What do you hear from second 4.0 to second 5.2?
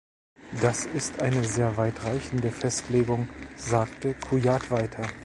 Kujat weiter.